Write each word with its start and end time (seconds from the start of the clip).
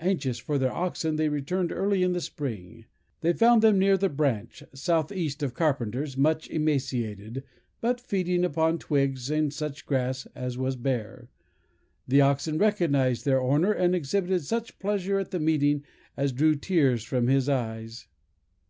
Anxious 0.00 0.36
for 0.38 0.58
their 0.58 0.70
oxen, 0.70 1.16
they 1.16 1.30
returned 1.30 1.72
early 1.72 2.02
in 2.02 2.12
the 2.12 2.20
spring. 2.20 2.84
They 3.22 3.32
found 3.32 3.62
them 3.62 3.78
near 3.78 3.96
the 3.96 4.10
Branch, 4.10 4.62
south 4.74 5.10
east 5.10 5.42
of 5.42 5.54
Carpenter's, 5.54 6.14
much 6.14 6.46
emaciated, 6.50 7.42
but 7.80 7.98
feeding 7.98 8.44
upon 8.44 8.76
twigs 8.78 9.30
and 9.30 9.50
such 9.50 9.86
grass 9.86 10.26
as 10.34 10.58
was 10.58 10.76
bare. 10.76 11.30
The 12.06 12.20
oxen 12.20 12.58
recognised 12.58 13.24
their 13.24 13.40
owner, 13.40 13.72
and 13.72 13.94
exhibited 13.94 14.44
such 14.44 14.78
pleasure 14.78 15.18
at 15.18 15.30
the 15.30 15.40
meeting 15.40 15.84
as 16.18 16.32
drew 16.32 16.54
tears 16.54 17.02
from 17.02 17.28
his 17.28 17.48
eyes. 17.48 18.08